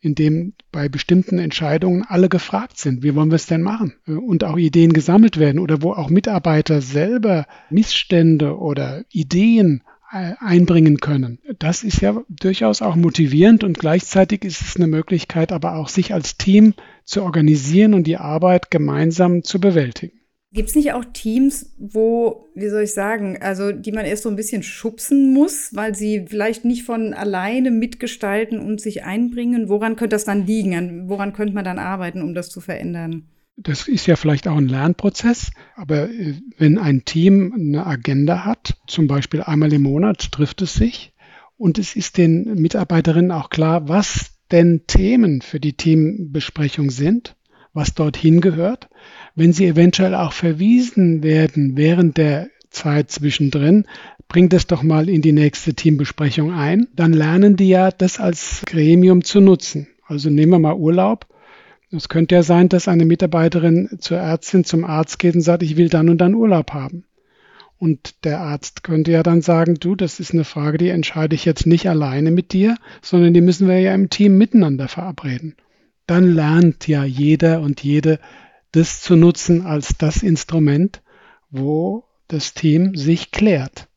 [0.00, 3.94] indem bei bestimmten Entscheidungen alle gefragt sind, wie wollen wir es denn machen?
[4.08, 9.82] Äh, und auch Ideen gesammelt werden oder wo auch Mitarbeiter selber Missstände oder Ideen
[10.14, 11.40] einbringen können.
[11.58, 16.14] Das ist ja durchaus auch motivierend und gleichzeitig ist es eine Möglichkeit, aber auch sich
[16.14, 16.74] als Team
[17.04, 20.20] zu organisieren und die Arbeit gemeinsam zu bewältigen.
[20.52, 24.28] Gibt es nicht auch Teams, wo, wie soll ich sagen, also die man erst so
[24.28, 29.68] ein bisschen schubsen muss, weil sie vielleicht nicht von alleine mitgestalten und sich einbringen?
[29.68, 31.08] Woran könnte das dann liegen?
[31.08, 33.26] Woran könnte man dann arbeiten, um das zu verändern?
[33.56, 38.76] Das ist ja vielleicht auch ein Lernprozess, aber äh, wenn ein Team eine Agenda hat,
[38.86, 41.12] zum Beispiel einmal im Monat trifft es sich
[41.56, 47.36] und es ist den Mitarbeiterinnen auch klar, was denn Themen für die Teambesprechung sind,
[47.72, 48.88] was dorthin gehört.
[49.34, 53.86] Wenn sie eventuell auch verwiesen werden während der Zeit zwischendrin,
[54.28, 56.88] bringt es doch mal in die nächste Teambesprechung ein.
[56.94, 59.86] Dann lernen die ja, das als Gremium zu nutzen.
[60.06, 61.26] Also nehmen wir mal Urlaub.
[61.96, 65.76] Es könnte ja sein, dass eine Mitarbeiterin zur Ärztin zum Arzt geht und sagt, ich
[65.76, 67.04] will dann und dann Urlaub haben.
[67.78, 71.44] Und der Arzt könnte ja dann sagen, du, das ist eine Frage, die entscheide ich
[71.44, 75.54] jetzt nicht alleine mit dir, sondern die müssen wir ja im Team miteinander verabreden.
[76.06, 78.18] Dann lernt ja jeder und jede
[78.72, 81.02] das zu nutzen als das Instrument,
[81.50, 83.88] wo das Team sich klärt.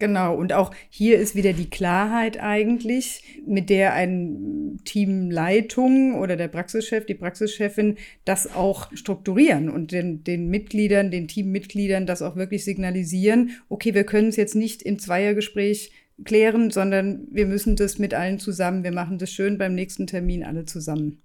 [0.00, 6.48] Genau, und auch hier ist wieder die Klarheit eigentlich, mit der ein Teamleitung oder der
[6.48, 12.64] Praxischef, die Praxischefin das auch strukturieren und den, den Mitgliedern, den Teammitgliedern das auch wirklich
[12.64, 15.92] signalisieren, okay, wir können es jetzt nicht im Zweiergespräch
[16.24, 20.42] klären, sondern wir müssen das mit allen zusammen, wir machen das schön beim nächsten Termin
[20.42, 21.22] alle zusammen.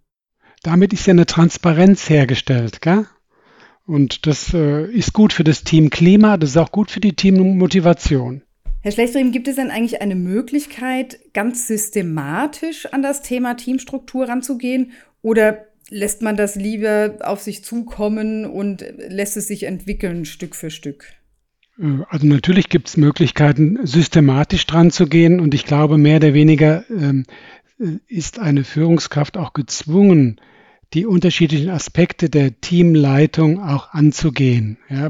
[0.62, 3.08] Damit ist ja eine Transparenz hergestellt, gell?
[3.86, 8.44] Und das äh, ist gut für das Teamklima, das ist auch gut für die Teammotivation.
[8.90, 14.94] Herr Schlechtrim, gibt es denn eigentlich eine Möglichkeit, ganz systematisch an das Thema Teamstruktur ranzugehen?
[15.22, 20.72] Oder lässt man das lieber auf sich zukommen und lässt es sich entwickeln Stück für
[20.72, 21.06] Stück?
[21.78, 26.34] Äh, also natürlich gibt es Möglichkeiten, systematisch dran zu gehen und ich glaube, mehr oder
[26.34, 27.26] weniger ähm,
[27.80, 30.42] äh, ist eine Führungskraft auch gezwungen,
[30.94, 34.78] die unterschiedlichen Aspekte der Teamleitung auch anzugehen.
[34.90, 35.10] Ja,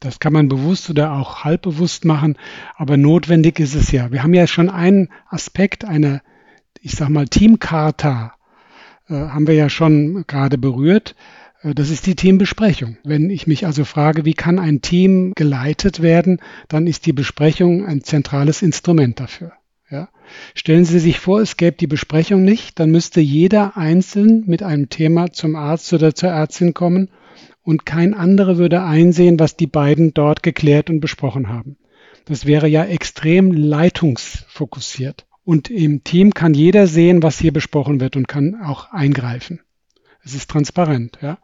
[0.00, 2.36] das kann man bewusst oder auch halbbewusst machen,
[2.76, 4.10] aber notwendig ist es ja.
[4.10, 6.22] Wir haben ja schon einen Aspekt einer,
[6.80, 8.34] ich sag mal, Teamcharta,
[9.08, 11.14] äh, haben wir ja schon gerade berührt.
[11.62, 12.96] Äh, das ist die Teambesprechung.
[13.04, 17.86] Wenn ich mich also frage, wie kann ein Team geleitet werden, dann ist die Besprechung
[17.86, 19.52] ein zentrales Instrument dafür.
[19.92, 20.08] Ja?
[20.54, 24.88] Stellen Sie sich vor, es gäbe die Besprechung nicht, dann müsste jeder einzeln mit einem
[24.88, 27.10] Thema zum Arzt oder zur Ärztin kommen
[27.62, 31.76] und kein anderer würde einsehen, was die beiden dort geklärt und besprochen haben.
[32.24, 35.26] Das wäre ja extrem leitungsfokussiert.
[35.44, 39.60] Und im Team kann jeder sehen, was hier besprochen wird und kann auch eingreifen.
[40.24, 41.18] Es ist transparent.
[41.20, 41.38] Ja.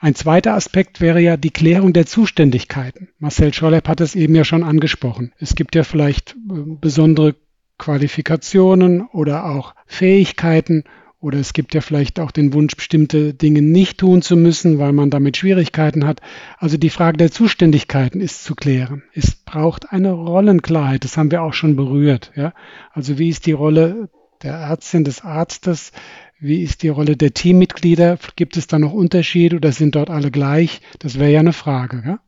[0.00, 3.08] Ein zweiter Aspekt wäre ja die Klärung der Zuständigkeiten.
[3.18, 5.32] Marcel Schollep hat es eben ja schon angesprochen.
[5.38, 7.36] Es gibt ja vielleicht äh, besondere
[7.78, 10.84] Qualifikationen oder auch Fähigkeiten
[11.24, 14.92] oder es gibt ja vielleicht auch den Wunsch, bestimmte Dinge nicht tun zu müssen, weil
[14.92, 16.20] man damit Schwierigkeiten hat.
[16.58, 19.02] Also die Frage der Zuständigkeiten ist zu klären.
[19.14, 21.02] Es braucht eine Rollenklarheit.
[21.02, 22.30] Das haben wir auch schon berührt.
[22.36, 22.52] Ja?
[22.92, 24.10] Also wie ist die Rolle
[24.42, 25.92] der Ärztin, des Arztes?
[26.40, 28.18] Wie ist die Rolle der Teammitglieder?
[28.36, 30.82] Gibt es da noch Unterschiede oder sind dort alle gleich?
[30.98, 32.02] Das wäre ja eine Frage.
[32.04, 32.18] Ja?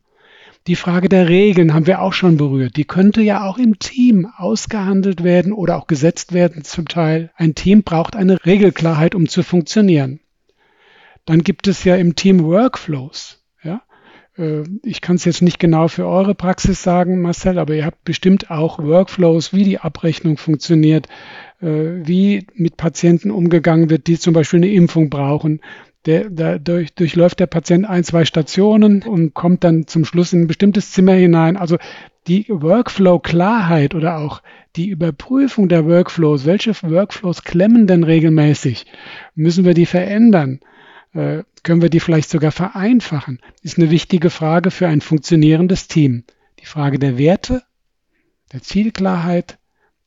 [0.67, 2.75] Die Frage der Regeln haben wir auch schon berührt.
[2.75, 7.31] Die könnte ja auch im Team ausgehandelt werden oder auch gesetzt werden zum Teil.
[7.37, 10.19] Ein Team braucht eine Regelklarheit, um zu funktionieren.
[11.23, 13.41] Dann gibt es ja im Team Workflows.
[13.63, 13.81] Ja?
[14.37, 18.03] Äh, ich kann es jetzt nicht genau für eure Praxis sagen, Marcel, aber ihr habt
[18.03, 21.07] bestimmt auch Workflows, wie die Abrechnung funktioniert,
[21.61, 21.67] äh,
[22.03, 25.61] wie mit Patienten umgegangen wird, die zum Beispiel eine Impfung brauchen,
[26.07, 30.41] der, der durch, durchläuft der Patient ein, zwei Stationen und kommt dann zum Schluss in
[30.41, 31.57] ein bestimmtes Zimmer hinein.
[31.57, 31.77] Also
[32.27, 34.41] die Workflow-Klarheit oder auch
[34.77, 38.85] die Überprüfung der Workflows, welche Workflows klemmen denn regelmäßig?
[39.35, 40.61] Müssen wir die verändern?
[41.13, 43.39] Äh, können wir die vielleicht sogar vereinfachen?
[43.61, 46.23] Ist eine wichtige Frage für ein funktionierendes Team.
[46.59, 47.63] Die Frage der Werte,
[48.53, 49.57] der Zielklarheit,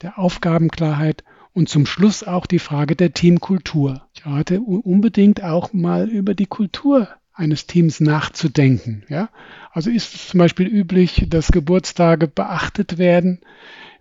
[0.02, 4.08] der Aufgabenklarheit und zum Schluss auch die Frage der Teamkultur.
[4.26, 9.04] Rate unbedingt auch mal über die Kultur eines Teams nachzudenken.
[9.08, 9.30] Ja?
[9.72, 13.40] Also ist es zum Beispiel üblich, dass Geburtstage beachtet werden?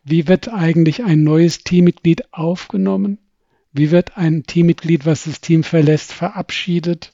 [0.03, 3.19] Wie wird eigentlich ein neues Teammitglied aufgenommen?
[3.71, 7.13] Wie wird ein Teammitglied, was das Team verlässt, verabschiedet?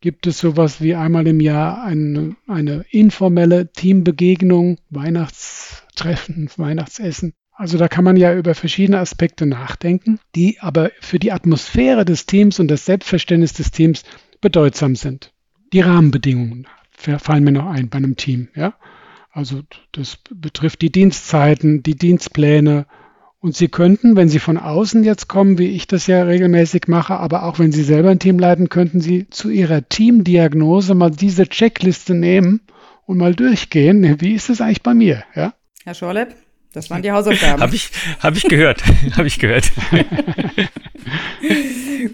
[0.00, 7.34] Gibt es sowas wie einmal im Jahr eine, eine informelle Teambegegnung, Weihnachtstreffen, Weihnachtsessen?
[7.60, 12.24] Also da kann man ja über verschiedene Aspekte nachdenken, die aber für die Atmosphäre des
[12.24, 14.04] Teams und das Selbstverständnis des Teams
[14.40, 15.34] bedeutsam sind.
[15.74, 18.48] Die Rahmenbedingungen fallen mir noch ein bei einem Team.
[18.54, 18.72] Ja?
[19.30, 19.60] Also
[19.92, 22.86] das betrifft die Dienstzeiten, die Dienstpläne.
[23.40, 27.18] Und Sie könnten, wenn Sie von außen jetzt kommen, wie ich das ja regelmäßig mache,
[27.18, 31.46] aber auch wenn Sie selber ein Team leiten, könnten Sie zu Ihrer Teamdiagnose mal diese
[31.46, 32.62] Checkliste nehmen
[33.04, 34.18] und mal durchgehen.
[34.18, 35.24] Wie ist es eigentlich bei mir?
[35.34, 35.52] Ja?
[35.84, 36.34] Herr Schorlepp?
[36.72, 37.62] Das waren die Hausaufgaben.
[37.62, 38.82] Habe ich, hab ich gehört.
[39.16, 39.70] Habe ich gehört.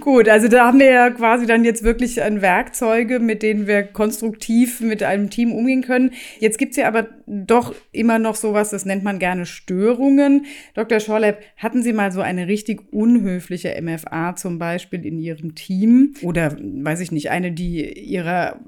[0.00, 3.82] Gut, also da haben wir ja quasi dann jetzt wirklich ein Werkzeuge, mit denen wir
[3.82, 6.12] konstruktiv mit einem Team umgehen können.
[6.38, 10.46] Jetzt gibt's ja aber doch immer noch sowas, das nennt man gerne Störungen.
[10.74, 11.00] Dr.
[11.00, 16.14] Schorlepp, hatten Sie mal so eine richtig unhöfliche MFA zum Beispiel in Ihrem Team?
[16.22, 18.60] Oder, weiß ich nicht, eine, die ihre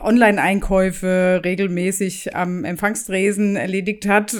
[0.00, 4.34] Online-Einkäufe regelmäßig am Empfangstresen erledigt hat?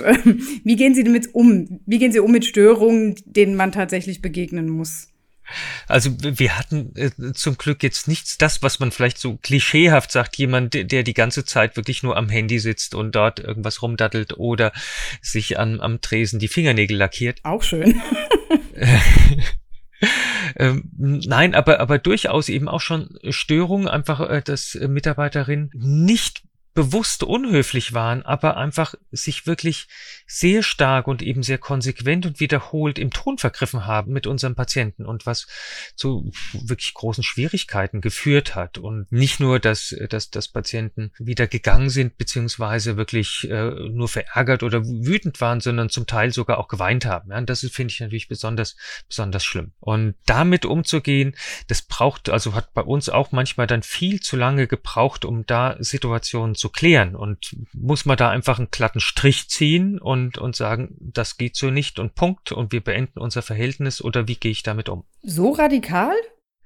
[0.65, 1.83] Wie gehen Sie damit um?
[1.85, 5.09] Wie gehen Sie um mit Störungen, denen man tatsächlich begegnen muss?
[5.87, 10.39] Also wir hatten äh, zum Glück jetzt nichts, das, was man vielleicht so klischeehaft sagt,
[10.39, 14.73] jemand, der die ganze Zeit wirklich nur am Handy sitzt und dort irgendwas rumdattelt oder
[15.21, 17.41] sich an, am Tresen die Fingernägel lackiert.
[17.43, 18.01] Auch schön.
[20.57, 26.43] ähm, nein, aber, aber durchaus eben auch schon Störungen, einfach, äh, dass Mitarbeiterin nicht
[26.81, 29.87] bewusst unhöflich waren, aber einfach sich wirklich
[30.27, 35.05] sehr stark und eben sehr konsequent und wiederholt im Ton vergriffen haben mit unserem Patienten
[35.05, 35.47] und was
[35.95, 38.79] zu wirklich großen Schwierigkeiten geführt hat.
[38.79, 44.63] Und nicht nur, dass, dass, dass Patienten wieder gegangen sind, beziehungsweise wirklich äh, nur verärgert
[44.63, 47.31] oder wütend waren, sondern zum Teil sogar auch geweint haben.
[47.31, 48.75] Ja, und das finde ich natürlich besonders,
[49.07, 49.73] besonders schlimm.
[49.81, 51.37] Und damit umzugehen,
[51.69, 55.77] das braucht, also hat bei uns auch manchmal dann viel zu lange gebraucht, um da
[55.79, 57.15] Situationen zu klären.
[57.15, 61.71] Und muss man da einfach einen glatten Strich ziehen und, und sagen, das geht so
[61.71, 65.05] nicht und Punkt und wir beenden unser Verhältnis oder wie gehe ich damit um?
[65.23, 66.15] So radikal?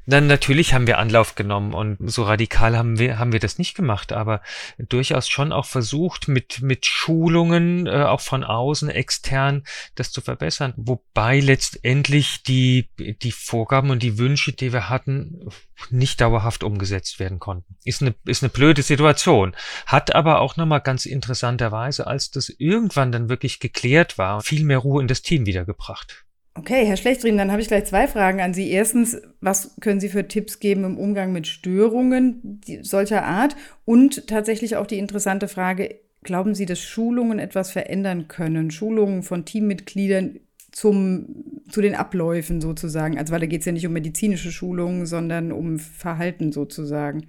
[0.07, 3.75] Dann natürlich haben wir Anlauf genommen und so radikal haben wir haben wir das nicht
[3.75, 4.43] gemacht, aber
[4.79, 9.65] durchaus schon auch versucht mit mit Schulungen äh, auch von außen extern
[9.95, 15.49] das zu verbessern, wobei letztendlich die die Vorgaben und die Wünsche, die wir hatten,
[15.91, 17.77] nicht dauerhaft umgesetzt werden konnten.
[17.85, 22.51] Ist eine ist eine blöde Situation, hat aber auch noch mal ganz interessanterweise, als das
[22.51, 26.24] irgendwann dann wirklich geklärt war, viel mehr Ruhe in das Team wiedergebracht.
[26.57, 28.71] Okay, Herr Schlechtrin, dann habe ich gleich zwei Fragen an Sie.
[28.71, 33.57] Erstens, was können Sie für Tipps geben im Umgang mit Störungen solcher Art?
[33.85, 38.71] Und tatsächlich auch die interessante Frage, glauben Sie, dass Schulungen etwas verändern können?
[38.71, 40.39] Schulungen von Teammitgliedern
[40.71, 43.19] zum, zu den Abläufen sozusagen.
[43.19, 47.27] Also, weil da geht es ja nicht um medizinische Schulungen, sondern um Verhalten sozusagen.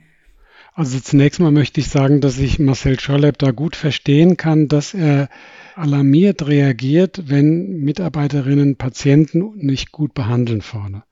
[0.77, 4.93] Also zunächst mal möchte ich sagen, dass ich Marcel Schorleib da gut verstehen kann, dass
[4.93, 5.29] er
[5.73, 11.03] alarmiert reagiert, wenn Mitarbeiterinnen Patienten nicht gut behandeln vorne.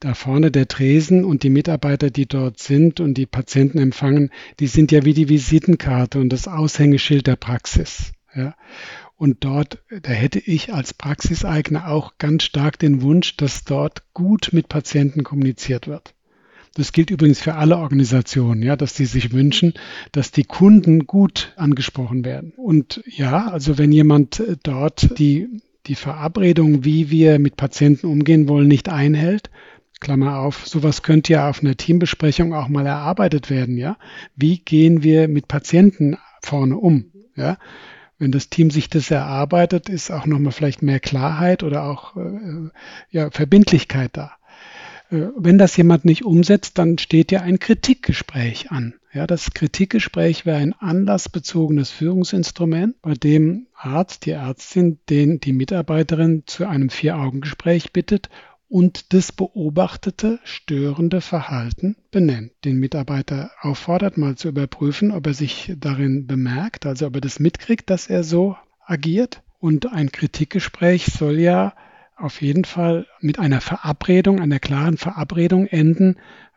[0.00, 4.30] Da vorne der Tresen und die Mitarbeiter, die dort sind und die Patienten empfangen,
[4.60, 8.12] die sind ja wie die Visitenkarte und das Aushängeschild der Praxis.
[8.34, 8.54] Ja.
[9.14, 14.50] Und dort, da hätte ich als Praxiseigner auch ganz stark den Wunsch, dass dort gut
[14.52, 16.15] mit Patienten kommuniziert wird.
[16.76, 19.72] Das gilt übrigens für alle Organisationen, ja, dass die sich wünschen,
[20.12, 22.52] dass die Kunden gut angesprochen werden.
[22.54, 25.48] Und ja, also wenn jemand äh, dort die,
[25.86, 29.50] die Verabredung, wie wir mit Patienten umgehen wollen, nicht einhält,
[30.00, 33.96] Klammer auf, sowas könnte ja auf einer Teambesprechung auch mal erarbeitet werden, ja.
[34.34, 37.56] Wie gehen wir mit Patienten vorne um, ja?
[38.18, 42.70] Wenn das Team sich das erarbeitet, ist auch nochmal vielleicht mehr Klarheit oder auch äh,
[43.10, 44.35] ja, Verbindlichkeit da.
[45.10, 48.94] Äh, wenn das jemand nicht umsetzt, dann steht ja ein Kritikgespräch an.
[49.12, 56.42] Ja, das Kritikgespräch wäre ein anlassbezogenes Führungsinstrument, bei dem Arzt, die Ärztin, den die Mitarbeiterin
[56.46, 58.28] zu einem Vier-Augen-Gespräch bittet
[58.68, 62.52] und das beobachtete störende Verhalten benennt.
[62.64, 67.38] Den Mitarbeiter auffordert, mal zu überprüfen, ob er sich darin bemerkt, also ob er das
[67.38, 69.42] mitkriegt, dass er so agiert.
[69.58, 71.74] Und ein Kritikgespräch soll ja
[72.16, 76.16] auf jeden Fall mit einer Verabredung, einer klaren Verabredung enden,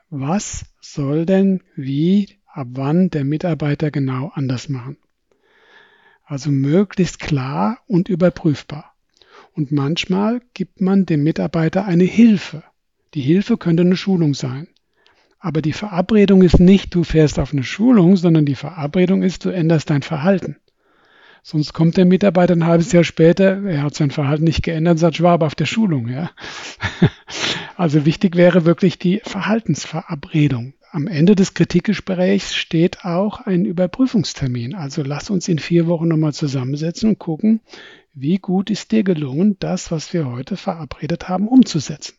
[0.10, 4.98] was soll denn wie, ab wann der Mitarbeiter genau anders machen.
[6.24, 8.94] Also möglichst klar und überprüfbar.
[9.54, 12.64] Und manchmal gibt man dem Mitarbeiter eine Hilfe.
[13.14, 14.68] Die Hilfe könnte eine Schulung sein.
[15.40, 19.50] Aber die Verabredung ist nicht, du fährst auf eine Schulung, sondern die Verabredung ist, du
[19.50, 20.58] änderst dein Verhalten.
[21.44, 25.18] Sonst kommt der Mitarbeiter ein halbes Jahr später, er hat sein Verhalten nicht geändert, sagt
[25.18, 26.08] Schwab auf der Schulung.
[26.08, 26.32] Ja.
[27.76, 30.74] Also wichtig wäre wirklich die Verhaltensverabredung.
[30.92, 34.76] Am Ende des Kritikgesprächs steht auch ein Überprüfungstermin.
[34.76, 37.62] Also lass uns in vier Wochen nochmal zusammensetzen und gucken,
[38.14, 42.19] wie gut ist dir gelungen, das, was wir heute verabredet haben, umzusetzen.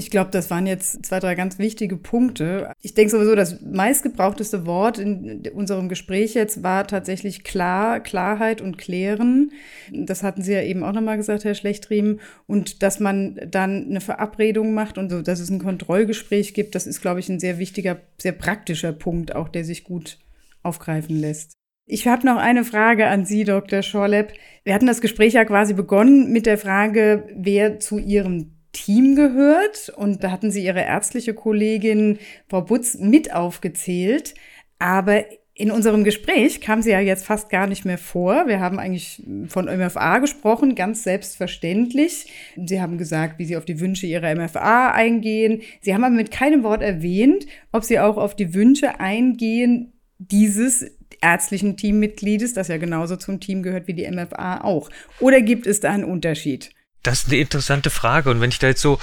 [0.00, 2.72] Ich glaube, das waren jetzt zwei, drei ganz wichtige Punkte.
[2.80, 8.78] Ich denke sowieso, das meistgebrauchteste Wort in unserem Gespräch jetzt war tatsächlich klar, Klarheit und
[8.78, 9.52] Klären.
[9.92, 12.20] Das hatten Sie ja eben auch nochmal gesagt, Herr Schlechtriemen.
[12.46, 16.86] Und dass man dann eine Verabredung macht und so, dass es ein Kontrollgespräch gibt, das
[16.86, 20.18] ist, glaube ich, ein sehr wichtiger, sehr praktischer Punkt, auch der sich gut
[20.62, 21.52] aufgreifen lässt.
[21.84, 23.82] Ich habe noch eine Frage an Sie, Dr.
[23.82, 24.32] Schorlepp.
[24.64, 29.92] Wir hatten das Gespräch ja quasi begonnen mit der Frage, wer zu Ihrem Team gehört
[29.96, 34.34] und da hatten sie ihre ärztliche Kollegin Frau Butz mit aufgezählt.
[34.78, 35.24] Aber
[35.60, 38.46] in unserem Gespräch kam sie ja jetzt fast gar nicht mehr vor.
[38.46, 42.32] Wir haben eigentlich von MFA gesprochen, ganz selbstverständlich.
[42.56, 45.60] Sie haben gesagt, wie sie auf die Wünsche ihrer MFA eingehen.
[45.82, 50.86] Sie haben aber mit keinem Wort erwähnt, ob sie auch auf die Wünsche eingehen dieses
[51.20, 54.88] ärztlichen Teammitgliedes, das ja genauso zum Team gehört wie die MFA auch.
[55.20, 56.70] Oder gibt es da einen Unterschied?
[57.02, 58.30] Das ist eine interessante Frage.
[58.30, 58.98] Und wenn ich da jetzt so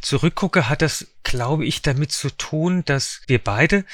[0.00, 3.84] zurückgucke, hat das glaube ich, damit zu tun, dass wir beide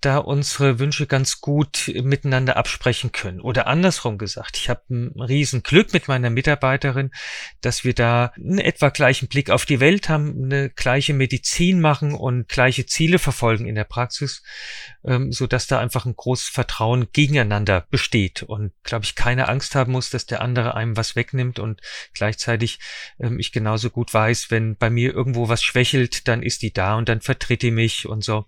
[0.00, 3.40] da unsere Wünsche ganz gut miteinander absprechen können.
[3.40, 7.12] Oder andersrum gesagt, ich habe ein riesen Glück mit meiner Mitarbeiterin,
[7.60, 12.14] dass wir da einen etwa gleichen Blick auf die Welt haben, eine gleiche Medizin machen
[12.14, 14.42] und gleiche Ziele verfolgen in der Praxis,
[15.04, 19.74] ähm, so dass da einfach ein großes Vertrauen gegeneinander besteht und glaube ich keine Angst
[19.74, 21.80] haben muss, dass der andere einem was wegnimmt und
[22.12, 22.80] gleichzeitig
[23.20, 26.96] ähm, ich genauso gut weiß, wenn bei mir irgendwo was schwächelt, dann ist die da
[26.96, 28.46] und dann vertritt die mich und so.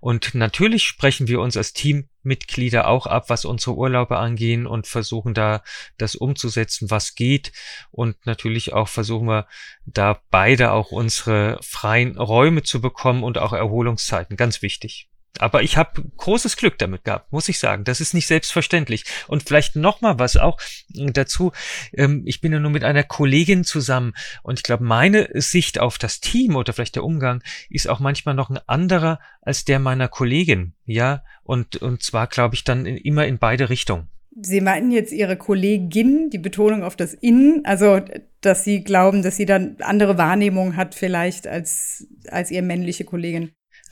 [0.00, 5.34] Und natürlich sprechen wir uns als Teammitglieder auch ab, was unsere Urlaube angehen und versuchen
[5.34, 5.62] da
[5.98, 7.52] das umzusetzen, was geht.
[7.90, 9.46] Und natürlich auch versuchen wir
[9.84, 14.36] da beide auch unsere freien Räume zu bekommen und auch Erholungszeiten.
[14.36, 15.09] Ganz wichtig.
[15.38, 17.84] Aber ich habe großes Glück damit gehabt, muss ich sagen.
[17.84, 19.04] Das ist nicht selbstverständlich.
[19.28, 20.60] Und vielleicht noch mal was auch
[20.92, 21.52] dazu.
[21.92, 24.12] Ähm, ich bin ja nur mit einer Kollegin zusammen
[24.42, 28.34] und ich glaube, meine Sicht auf das Team oder vielleicht der Umgang ist auch manchmal
[28.34, 30.74] noch ein anderer als der meiner Kollegin.
[30.84, 34.08] Ja, und, und zwar glaube ich dann immer in beide Richtungen.
[34.42, 38.00] Sie meinten jetzt Ihre Kollegin, die Betonung auf das Innen, also
[38.40, 43.50] dass Sie glauben, dass sie dann andere Wahrnehmung hat vielleicht als, als Ihre männliche Kollegin.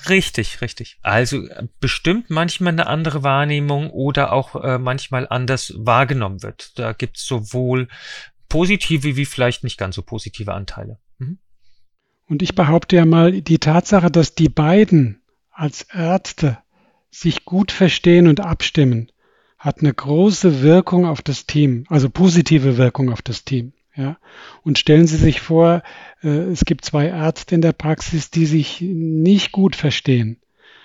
[0.09, 0.99] Richtig, richtig.
[1.03, 6.79] Also äh, bestimmt manchmal eine andere Wahrnehmung oder auch äh, manchmal anders wahrgenommen wird.
[6.79, 7.89] Da gibt es sowohl
[8.49, 10.99] positive wie vielleicht nicht ganz so positive Anteile.
[11.19, 11.39] Mhm.
[12.27, 16.59] Und ich behaupte ja mal, die Tatsache, dass die beiden als Ärzte
[17.11, 19.11] sich gut verstehen und abstimmen,
[19.59, 23.73] hat eine große Wirkung auf das Team, also positive Wirkung auf das Team.
[23.99, 24.17] Ja?
[24.63, 25.83] Und stellen Sie sich vor,
[26.23, 30.39] äh, es gibt zwei Ärzte in der Praxis, die sich nicht gut verstehen.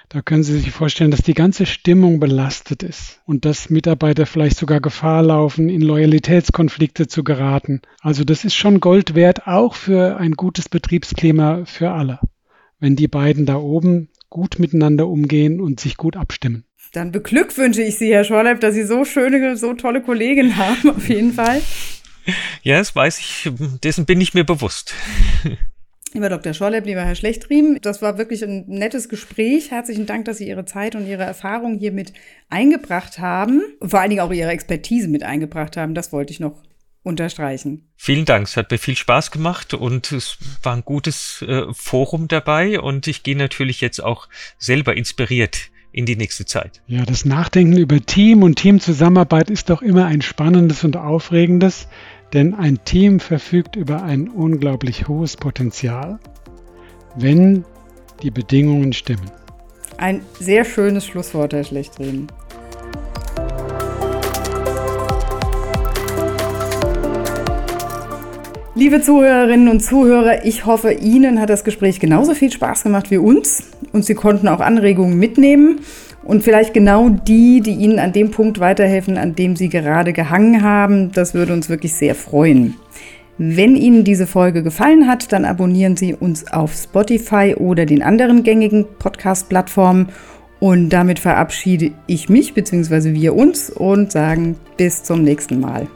[0.10, 4.58] Da können Sie sich vorstellen, dass die ganze Stimmung belastet ist und dass Mitarbeiter vielleicht
[4.58, 7.82] sogar Gefahr laufen, in Loyalitätskonflikte zu geraten.
[8.02, 12.20] Also das ist schon Gold wert, auch für ein gutes Betriebsklima für alle,
[12.80, 16.66] wenn die beiden da oben gut miteinander umgehen und sich gut abstimmen.
[16.92, 21.10] Dann beglückwünsche ich Sie, Herr Schorleib, dass Sie so schöne, so tolle Kollegen haben, auf
[21.10, 21.62] jeden Fall.
[22.64, 23.52] Ja, das weiß ich,
[23.84, 24.94] dessen bin ich mir bewusst.
[26.14, 26.54] Lieber Dr.
[26.54, 29.72] Schorlepp, lieber Herr Schlechtriem, das war wirklich ein nettes Gespräch.
[29.72, 32.14] Herzlichen Dank, dass Sie Ihre Zeit und Ihre Erfahrung hier mit
[32.52, 33.64] eingebracht haben.
[33.82, 35.96] Vor allen Dingen auch Ihre Expertise mit eingebracht haben.
[35.96, 36.62] Das wollte ich noch
[37.02, 37.90] unterstreichen.
[37.98, 38.48] Vielen Dank.
[38.48, 43.08] Es hat mir viel Spaß gemacht und es war ein gutes äh, Forum dabei und
[43.08, 46.82] ich gehe natürlich jetzt auch selber inspiriert in die nächste Zeit.
[46.88, 51.88] Ja, das Nachdenken über Team und Teamzusammenarbeit ist doch immer ein spannendes und aufregendes,
[52.34, 56.20] denn ein Team verfügt über ein unglaublich hohes Potenzial,
[57.16, 57.64] wenn
[58.22, 59.30] die Bedingungen stimmen.
[59.98, 62.28] Ein sehr schönes Schlusswort, Herr Schlechtreden.
[68.76, 73.18] Liebe Zuhörerinnen und Zuhörer, ich hoffe, Ihnen hat das Gespräch genauso viel Spaß gemacht wie
[73.18, 75.82] uns und Sie konnten auch Anregungen mitnehmen
[76.24, 80.64] und vielleicht genau die, die Ihnen an dem Punkt weiterhelfen, an dem Sie gerade gehangen
[80.64, 81.12] haben.
[81.12, 82.74] Das würde uns wirklich sehr freuen.
[83.38, 88.42] Wenn Ihnen diese Folge gefallen hat, dann abonnieren Sie uns auf Spotify oder den anderen
[88.42, 90.10] gängigen Podcast-Plattformen.
[90.60, 93.14] Und damit verabschiede ich mich bzw.
[93.14, 95.88] wir uns und sagen bis zum nächsten Mal.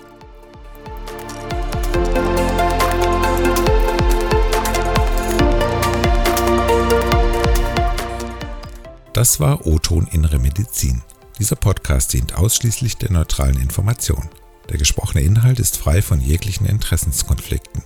[9.17, 11.01] Das war O-Ton Innere Medizin.
[11.39, 14.29] Dieser Podcast dient ausschließlich der neutralen Information.
[14.69, 17.81] Der gesprochene Inhalt ist frei von jeglichen Interessenskonflikten.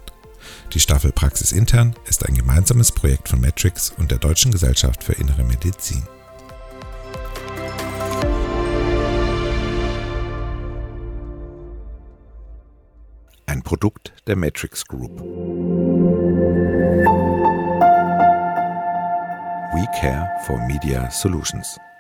[0.74, 5.14] Die Staffel Praxis Intern ist ein gemeinsames Projekt von Matrix und der Deutschen Gesellschaft für
[5.14, 6.04] Innere Medizin.
[13.46, 15.22] Ein Produkt der Matrix Group.
[19.74, 21.91] We Care for Media Solutions.